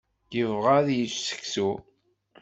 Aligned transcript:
Yebɣa 0.37 0.73
ad 0.79 0.87
yečč 0.97 1.15
seksu. 1.27 1.69